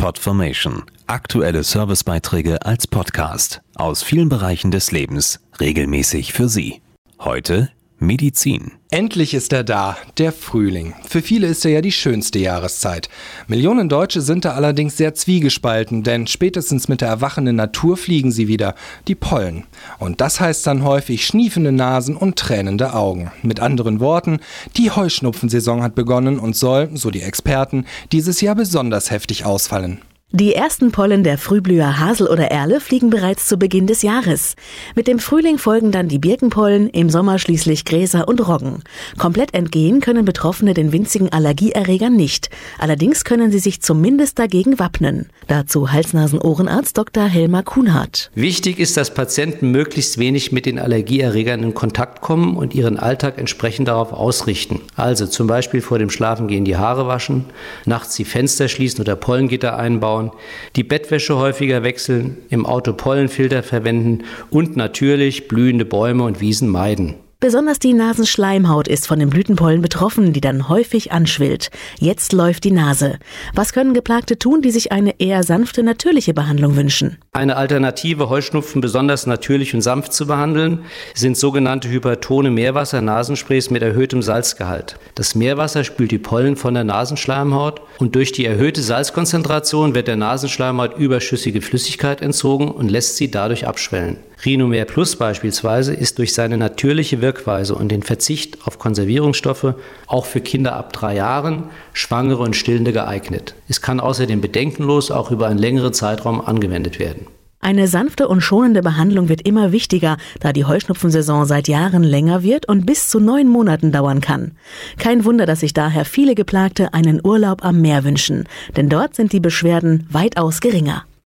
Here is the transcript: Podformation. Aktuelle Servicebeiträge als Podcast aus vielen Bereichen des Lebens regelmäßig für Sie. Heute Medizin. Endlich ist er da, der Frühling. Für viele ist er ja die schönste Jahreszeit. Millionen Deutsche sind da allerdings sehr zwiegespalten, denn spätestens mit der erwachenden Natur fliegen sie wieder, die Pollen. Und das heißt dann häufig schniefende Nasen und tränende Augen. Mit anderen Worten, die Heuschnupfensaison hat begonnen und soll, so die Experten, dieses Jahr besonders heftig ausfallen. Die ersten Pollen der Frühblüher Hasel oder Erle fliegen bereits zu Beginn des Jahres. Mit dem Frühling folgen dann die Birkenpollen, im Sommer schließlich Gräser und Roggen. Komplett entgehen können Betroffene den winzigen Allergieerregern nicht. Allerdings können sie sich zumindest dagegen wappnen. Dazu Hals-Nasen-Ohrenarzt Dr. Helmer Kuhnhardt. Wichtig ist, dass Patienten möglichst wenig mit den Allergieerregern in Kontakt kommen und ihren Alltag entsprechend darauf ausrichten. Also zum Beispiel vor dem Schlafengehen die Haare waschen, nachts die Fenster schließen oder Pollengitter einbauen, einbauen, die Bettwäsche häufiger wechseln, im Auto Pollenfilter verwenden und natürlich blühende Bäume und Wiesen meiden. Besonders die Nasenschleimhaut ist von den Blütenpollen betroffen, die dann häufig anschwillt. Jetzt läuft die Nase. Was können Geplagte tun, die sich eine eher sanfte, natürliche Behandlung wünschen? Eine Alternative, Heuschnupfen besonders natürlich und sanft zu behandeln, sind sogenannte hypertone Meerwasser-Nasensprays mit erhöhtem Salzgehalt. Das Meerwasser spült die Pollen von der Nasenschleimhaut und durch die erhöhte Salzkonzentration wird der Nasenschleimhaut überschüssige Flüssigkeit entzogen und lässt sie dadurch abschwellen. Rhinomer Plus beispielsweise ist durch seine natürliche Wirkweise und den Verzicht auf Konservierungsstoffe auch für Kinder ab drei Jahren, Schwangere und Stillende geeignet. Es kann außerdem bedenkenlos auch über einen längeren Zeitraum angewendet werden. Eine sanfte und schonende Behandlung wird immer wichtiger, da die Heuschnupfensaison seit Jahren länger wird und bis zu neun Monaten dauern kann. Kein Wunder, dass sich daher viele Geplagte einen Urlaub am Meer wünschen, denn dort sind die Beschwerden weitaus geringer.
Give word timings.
Podformation. 0.00 0.84
Aktuelle 1.06 1.62
Servicebeiträge 1.62 2.64
als 2.64 2.86
Podcast 2.86 3.60
aus 3.74 4.02
vielen 4.02 4.30
Bereichen 4.30 4.70
des 4.70 4.92
Lebens 4.92 5.40
regelmäßig 5.60 6.32
für 6.32 6.48
Sie. 6.48 6.80
Heute 7.18 7.70
Medizin. 8.00 8.72
Endlich 8.90 9.34
ist 9.34 9.52
er 9.52 9.62
da, 9.62 9.96
der 10.18 10.32
Frühling. 10.32 10.94
Für 11.06 11.22
viele 11.22 11.46
ist 11.46 11.64
er 11.64 11.70
ja 11.70 11.80
die 11.80 11.92
schönste 11.92 12.38
Jahreszeit. 12.38 13.08
Millionen 13.46 13.88
Deutsche 13.88 14.20
sind 14.22 14.44
da 14.44 14.54
allerdings 14.54 14.96
sehr 14.96 15.14
zwiegespalten, 15.14 16.02
denn 16.02 16.26
spätestens 16.26 16.88
mit 16.88 17.02
der 17.02 17.08
erwachenden 17.08 17.56
Natur 17.56 17.96
fliegen 17.96 18.32
sie 18.32 18.48
wieder, 18.48 18.74
die 19.06 19.14
Pollen. 19.14 19.64
Und 19.98 20.20
das 20.20 20.40
heißt 20.40 20.66
dann 20.66 20.82
häufig 20.82 21.26
schniefende 21.26 21.72
Nasen 21.72 22.16
und 22.16 22.36
tränende 22.36 22.94
Augen. 22.94 23.30
Mit 23.42 23.60
anderen 23.60 24.00
Worten, 24.00 24.40
die 24.76 24.90
Heuschnupfensaison 24.90 25.82
hat 25.82 25.94
begonnen 25.94 26.38
und 26.38 26.56
soll, 26.56 26.88
so 26.94 27.10
die 27.10 27.22
Experten, 27.22 27.84
dieses 28.12 28.40
Jahr 28.40 28.54
besonders 28.54 29.10
heftig 29.10 29.44
ausfallen. 29.44 30.00
Die 30.32 30.54
ersten 30.54 30.92
Pollen 30.92 31.24
der 31.24 31.38
Frühblüher 31.38 31.98
Hasel 31.98 32.28
oder 32.28 32.52
Erle 32.52 32.78
fliegen 32.78 33.10
bereits 33.10 33.48
zu 33.48 33.56
Beginn 33.56 33.88
des 33.88 34.02
Jahres. 34.02 34.54
Mit 34.94 35.08
dem 35.08 35.18
Frühling 35.18 35.58
folgen 35.58 35.90
dann 35.90 36.06
die 36.06 36.20
Birkenpollen, 36.20 36.88
im 36.90 37.10
Sommer 37.10 37.40
schließlich 37.40 37.84
Gräser 37.84 38.28
und 38.28 38.46
Roggen. 38.46 38.84
Komplett 39.18 39.54
entgehen 39.54 40.00
können 40.00 40.24
Betroffene 40.24 40.72
den 40.72 40.92
winzigen 40.92 41.32
Allergieerregern 41.32 42.14
nicht. 42.14 42.48
Allerdings 42.78 43.24
können 43.24 43.50
sie 43.50 43.58
sich 43.58 43.82
zumindest 43.82 44.38
dagegen 44.38 44.78
wappnen. 44.78 45.30
Dazu 45.48 45.90
Hals-Nasen-Ohrenarzt 45.90 46.96
Dr. 46.96 47.24
Helmer 47.24 47.64
Kuhnhardt. 47.64 48.30
Wichtig 48.36 48.78
ist, 48.78 48.96
dass 48.96 49.12
Patienten 49.12 49.72
möglichst 49.72 50.18
wenig 50.18 50.52
mit 50.52 50.64
den 50.64 50.78
Allergieerregern 50.78 51.64
in 51.64 51.74
Kontakt 51.74 52.20
kommen 52.20 52.56
und 52.56 52.72
ihren 52.72 53.00
Alltag 53.00 53.36
entsprechend 53.36 53.88
darauf 53.88 54.12
ausrichten. 54.12 54.80
Also 54.94 55.26
zum 55.26 55.48
Beispiel 55.48 55.80
vor 55.80 55.98
dem 55.98 56.08
Schlafengehen 56.08 56.64
die 56.64 56.76
Haare 56.76 57.08
waschen, 57.08 57.46
nachts 57.84 58.14
die 58.14 58.24
Fenster 58.24 58.68
schließen 58.68 59.00
oder 59.00 59.16
Pollengitter 59.16 59.76
einbauen, 59.76 60.19
einbauen, 60.20 60.30
die 60.76 60.84
Bettwäsche 60.84 61.36
häufiger 61.36 61.82
wechseln, 61.82 62.38
im 62.50 62.66
Auto 62.66 62.92
Pollenfilter 62.92 63.62
verwenden 63.62 64.24
und 64.50 64.76
natürlich 64.76 65.48
blühende 65.48 65.84
Bäume 65.84 66.24
und 66.24 66.40
Wiesen 66.40 66.68
meiden. 66.68 67.14
Besonders 67.40 67.78
die 67.78 67.94
Nasenschleimhaut 67.94 68.86
ist 68.86 69.06
von 69.06 69.18
den 69.18 69.30
Blütenpollen 69.30 69.80
betroffen, 69.80 70.34
die 70.34 70.42
dann 70.42 70.68
häufig 70.68 71.10
anschwillt. 71.10 71.70
Jetzt 71.98 72.34
läuft 72.34 72.64
die 72.64 72.70
Nase. 72.70 73.18
Was 73.54 73.72
können 73.72 73.94
Geplagte 73.94 74.38
tun, 74.38 74.60
die 74.60 74.70
sich 74.70 74.92
eine 74.92 75.18
eher 75.18 75.42
sanfte, 75.42 75.82
natürliche 75.82 76.34
Behandlung 76.34 76.76
wünschen? 76.76 77.16
Eine 77.32 77.56
Alternative, 77.56 78.28
Heuschnupfen 78.28 78.82
besonders 78.82 79.24
natürlich 79.24 79.72
und 79.72 79.80
sanft 79.80 80.12
zu 80.12 80.26
behandeln, 80.26 80.80
sind 81.14 81.38
sogenannte 81.38 81.88
hypertone 81.88 82.50
Meerwasser-Nasensprays 82.50 83.70
mit 83.70 83.82
erhöhtem 83.82 84.20
Salzgehalt. 84.20 84.98
Das 85.14 85.34
Meerwasser 85.34 85.82
spült 85.82 86.10
die 86.10 86.18
Pollen 86.18 86.56
von 86.56 86.74
der 86.74 86.84
Nasenschleimhaut 86.84 87.80
und 88.00 88.16
durch 88.16 88.32
die 88.32 88.44
erhöhte 88.44 88.82
Salzkonzentration 88.82 89.94
wird 89.94 90.08
der 90.08 90.16
Nasenschleimhaut 90.16 90.98
überschüssige 90.98 91.62
Flüssigkeit 91.62 92.20
entzogen 92.20 92.70
und 92.70 92.90
lässt 92.90 93.16
sie 93.16 93.30
dadurch 93.30 93.66
abschwellen. 93.66 94.18
Rhinomer 94.44 94.86
Plus 94.86 95.16
beispielsweise 95.16 95.92
ist 95.92 96.18
durch 96.18 96.32
seine 96.32 96.56
natürliche 96.56 97.20
Wirkweise 97.30 97.76
und 97.76 97.90
den 97.90 98.02
Verzicht 98.02 98.66
auf 98.66 98.80
Konservierungsstoffe 98.80 99.74
auch 100.08 100.24
für 100.24 100.40
Kinder 100.40 100.74
ab 100.74 100.92
drei 100.92 101.14
Jahren, 101.14 101.64
Schwangere 101.92 102.42
und 102.42 102.56
Stillende 102.56 102.92
geeignet. 102.92 103.54
Es 103.68 103.80
kann 103.80 104.00
außerdem 104.00 104.40
bedenkenlos 104.40 105.12
auch 105.12 105.30
über 105.30 105.46
einen 105.46 105.60
längeren 105.60 105.92
Zeitraum 105.92 106.40
angewendet 106.40 106.98
werden. 106.98 107.28
Eine 107.60 107.86
sanfte 107.86 108.26
und 108.26 108.40
schonende 108.40 108.80
Behandlung 108.82 109.28
wird 109.28 109.46
immer 109.46 109.70
wichtiger, 109.70 110.16
da 110.40 110.52
die 110.52 110.64
Heuschnupfensaison 110.64 111.44
seit 111.44 111.68
Jahren 111.68 112.02
länger 112.02 112.42
wird 112.42 112.66
und 112.66 112.84
bis 112.84 113.08
zu 113.10 113.20
neun 113.20 113.46
Monaten 113.46 113.92
dauern 113.92 114.20
kann. 114.20 114.52
Kein 114.98 115.24
Wunder, 115.24 115.46
dass 115.46 115.60
sich 115.60 115.72
daher 115.72 116.04
viele 116.04 116.34
Geplagte 116.34 116.94
einen 116.94 117.20
Urlaub 117.22 117.64
am 117.64 117.80
Meer 117.80 118.02
wünschen, 118.02 118.48
denn 118.76 118.88
dort 118.88 119.14
sind 119.14 119.32
die 119.32 119.40
Beschwerden 119.40 120.08
weitaus 120.10 120.60
geringer. 120.60 121.04